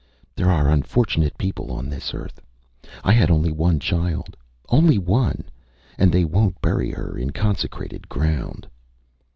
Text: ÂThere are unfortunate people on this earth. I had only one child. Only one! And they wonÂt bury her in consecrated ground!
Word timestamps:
ÂThere 0.35 0.47
are 0.47 0.67
unfortunate 0.67 1.37
people 1.37 1.71
on 1.71 1.87
this 1.87 2.11
earth. 2.15 2.41
I 3.03 3.11
had 3.13 3.29
only 3.29 3.51
one 3.51 3.79
child. 3.79 4.35
Only 4.67 4.97
one! 4.97 5.43
And 5.95 6.11
they 6.11 6.23
wonÂt 6.25 6.55
bury 6.59 6.89
her 6.89 7.15
in 7.19 7.29
consecrated 7.29 8.09
ground! 8.09 8.67